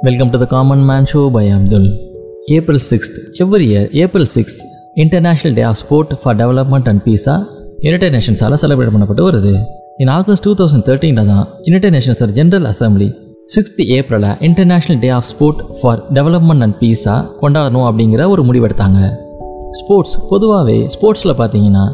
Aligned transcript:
Welcome 0.00 0.30
to 0.30 0.38
the 0.38 0.46
Common 0.46 0.80
Man 0.84 1.04
Show 1.04 1.22
by 1.28 1.48
Abdul. 1.48 1.84
April 2.48 2.78
6th. 2.80 3.14
Every 3.40 3.64
year, 3.64 3.84
April 3.94 4.24
6th, 4.26 4.60
International 4.96 5.52
Day 5.54 5.62
of 5.62 5.76
Sport 5.76 6.08
for 6.22 6.32
Development 6.34 6.86
and 6.88 7.00
Peace 7.04 7.26
united 7.84 8.14
நேஷன்ஸால் 8.14 8.56
celebrate 8.62 8.92
பண்ணப்பட்டு 8.94 9.24
வருது 9.26 9.52
in 10.02 10.10
August 10.14 10.44
two 10.46 10.52
thousand 10.60 10.84
தேர்ட்டீனில் 10.88 11.28
தான் 11.30 11.44
united 11.66 11.94
nations 11.96 12.22
general 12.38 12.66
assembly 12.70 13.08
sixth 13.54 13.80
ஏப்ரலில் 13.98 14.34
international 14.48 14.98
day 15.04 15.10
of 15.18 15.28
sport 15.30 15.60
for 15.76 16.02
development 16.16 16.64
and 16.66 16.76
பீஸாக 16.80 17.20
கொண்டாடணும் 17.42 17.86
அப்படிங்கிற 17.88 18.24
ஒரு 18.34 18.44
முடிவெடுத்தாங்க 18.48 19.00
sports 19.80 20.16
பொதுவாகவே 20.32 20.78
ஸ்போர்ட்ஸில் 20.96 21.38
பார்த்தீங்கன்னா 21.40 21.84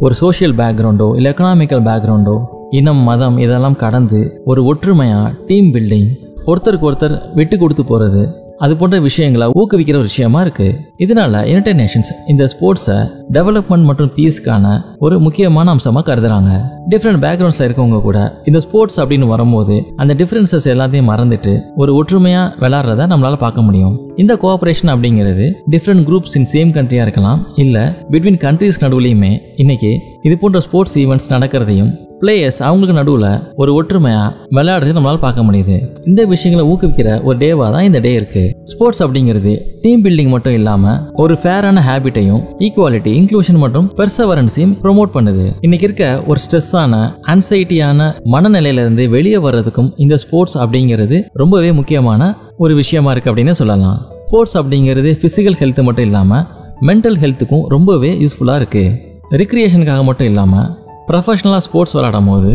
ஒரு 0.00 0.16
சோஷியல் 0.22 0.56
பேக்ரவுண்டோ 0.60 1.08
இல்லை 1.18 1.30
எக்கனாமிக்கல் 1.34 1.84
பேக்ரவுண்டோ 1.90 2.36
இனம் 2.80 3.02
மதம் 3.08 3.38
இதெல்லாம் 3.44 3.80
கடந்து 3.84 4.20
ஒரு 4.50 4.62
ஒற்றுமையாக 4.72 5.32
டீம் 5.48 5.70
பில்டிங் 5.74 6.10
ஒருத்தருக்கு 6.50 6.88
ஒருத்தர் 6.88 7.14
விட்டு 7.36 7.56
கொடுத்து 7.58 7.84
போகிறது 7.90 8.22
அது 8.64 8.72
போன்ற 8.80 8.96
விஷயங்களை 9.06 9.46
ஊக்குவிக்கிற 9.60 9.96
ஒரு 10.00 10.08
விஷயமா 10.10 10.40
இருக்கு. 10.44 10.66
இதனால 11.04 11.40
யுனைடெட் 11.50 11.78
நேஷன்ஸ் 11.80 12.10
இந்த 12.32 12.44
ஸ்போர்ட்ஸை 12.52 12.98
டெவலப்மெண்ட் 13.36 13.86
மற்றும் 13.88 14.10
பீஸ்க்கான 14.16 14.66
ஒரு 15.04 15.16
முக்கியமான 15.24 15.72
அம்சமாக 15.74 16.04
கருதுறாங்க. 16.08 16.50
டிஃப்ரெண்ட் 16.92 17.20
பேக்ரவுண்ட்ஸில் 17.24 17.66
இருக்கவங்க 17.68 17.98
கூட 18.06 18.18
இந்த 18.50 18.58
ஸ்போர்ட்ஸ் 18.66 19.00
அப்படின்னு 19.02 19.26
வரும்போது 19.32 19.76
அந்த 20.02 20.14
டிஃப்ரென்சஸ் 20.20 20.68
எல்லாத்தையும் 20.74 21.10
மறந்துட்டு 21.12 21.54
ஒரு 21.82 21.92
ஒற்றுமையாக 22.00 22.52
விளாட்றத 22.64 23.08
நம்மளால் 23.12 23.42
பார்க்க 23.44 23.66
முடியும். 23.68 23.96
இந்த 24.22 24.32
கோஆப்ரேஷன் 24.44 24.92
அப்படிங்கிறது 24.94 25.46
டிஃப்ரெண்ட் 25.74 26.06
குரூப்ஸ் 26.10 26.36
இன் 26.40 26.48
சேம் 26.54 26.72
கண்ட்ரியாக 26.78 27.06
இருக்கலாம் 27.08 27.42
இல்லை 27.64 27.84
பிட்வீன் 28.14 28.40
கண்ட்ரீஸ் 28.46 28.82
நடுவுலையுமே 28.84 29.32
இன்னைக்கு 29.64 29.92
இது 30.28 30.36
போன்ற 30.44 30.60
ஸ்போர்ட்ஸ் 30.68 30.98
ஈவெண்ட்ஸ் 31.04 31.32
நடக்கிறதையும் 31.34 31.92
பிளேயர்ஸ் 32.20 32.60
அவங்களுக்கு 32.66 32.96
நடுவில் 32.98 33.28
ஒரு 33.62 33.70
ஒற்றுமையாக 33.78 34.28
விளையாடுறது 34.56 34.94
நம்மளால் 34.96 35.22
பார்க்க 35.24 35.46
முடியுது. 35.46 35.76
இந்த 36.10 36.20
விஷயங்களை 36.32 36.64
ஊக்குவிக்கிற 36.70 37.08
ஒரு 37.26 37.36
டேவாக 37.42 37.68
தான் 37.74 37.86
இந்த 37.88 38.00
டே 38.06 38.12
இருக்கு. 38.20 38.44
ஸ்போர்ட்ஸ் 38.72 39.02
அப்படிங்கிறது 39.04 39.52
டீம் 39.82 40.02
பில்டிங் 40.04 40.32
மட்டும் 40.34 40.56
இல்லாமல் 40.58 40.98
ஒரு 41.24 41.34
ஃபேரான 41.42 41.84
ஹேபிட்டையும் 41.88 42.42
ஈக்குவாலிட்டி 42.66 43.12
இன்க்ளூஷன் 43.20 43.60
மற்றும் 43.64 43.88
பெர்சவரன்ஸையும் 43.98 44.74
ப்ரொமோட் 44.82 45.14
பண்ணுது. 45.16 45.46
இன்னைக்கு 45.66 45.88
இருக்க 45.88 46.06
ஒரு 46.30 46.40
ஸ்ட்ரெஸ்ஸான 46.44 47.02
அன்சைட்டியான 47.34 48.10
மனநிலையிலிருந்து 48.34 49.06
வெளியே 49.16 49.40
வர்றதுக்கும் 49.46 49.90
இந்த 50.04 50.16
ஸ்போர்ட்ஸ் 50.24 50.58
அப்படிங்கிறது 50.64 51.18
ரொம்பவே 51.42 51.72
முக்கியமான 51.80 52.22
ஒரு 52.64 52.74
விஷயமா 52.82 53.10
இருக்கு 53.14 53.30
அப்படின்னு 53.32 53.56
சொல்லலாம். 53.62 53.98
ஸ்போர்ட்ஸ் 54.28 54.56
அப்படிங்கிறது 54.60 55.10
ஃபிசிக்கல் 55.22 55.58
ஹெல்த் 55.62 55.82
மட்டும் 55.88 56.06
இல்லாமல் 56.08 56.44
மென்டல் 56.88 57.18
ஹெல்த்துக்கும் 57.24 57.66
ரொம்பவே 57.74 58.12
யூஸ்ஃபுல்லாக 58.22 58.60
இருக்குது 58.60 59.12
ரிக்ரியேஷனுக்காக 59.40 60.02
மட்டும் 60.08 60.28
இல்லாமல் 60.30 60.66
ப்ரொஃபஷனலாக 61.08 61.62
ஸ்போர்ட்ஸ் 61.64 61.94
விளாடும் 61.96 62.30
போது 62.30 62.50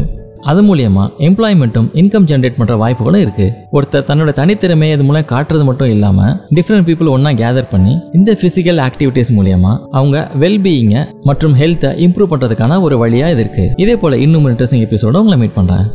அது 0.50 0.62
மூலியமா 0.62 1.04
எம்ப்ளாய்மெண்ட்டும் 1.20 1.88
இன்கம் 1.94 2.28
ஜென்ரேட் 2.30 2.58
பண்ணுற 2.60 2.76
வாய்ப்புகளும் 2.78 3.24
இருக்குது 3.26 3.54
ஒருத்தர் 3.72 4.06
தன்னோட 4.08 4.32
தனித்திறமையை 4.34 4.94
இது 4.94 5.06
மூலம் 5.06 5.28
காட்டுறது 5.28 5.64
மட்டும் 5.64 5.90
இல்லாமல் 5.90 6.34
டிஃப்ரெண்ட் 6.58 6.88
பீப்புள் 6.88 7.12
ஒன்றா 7.12 7.32
கேதர் 7.34 7.70
பண்ணி 7.72 7.94
இந்த 8.14 8.38
ஃபிசிக்கல் 8.40 8.80
ஆக்டிவிட்டீஸ் 8.86 9.32
மூலியமா 9.36 9.74
அவங்க 9.92 10.20
வெல்பீயிங்கை 10.36 11.02
மற்றும் 11.24 11.58
ஹெல்த்தை 11.60 11.92
இம்ப்ரூவ் 12.00 12.32
பண்ணுறதுக்கான 12.34 12.82
ஒரு 12.82 12.98
வழியாக 12.98 13.34
இது 13.34 13.44
இருக்குது 13.44 13.74
இதே 13.78 13.96
போல் 13.96 14.22
இன்னும் 14.22 14.48
இன்ட்ரெஸ்டிங் 14.48 14.86
எபிசோட 14.88 15.22
உங்களை 15.24 15.40
மீட் 15.40 15.58
பண்ணுறேன் 15.58 15.86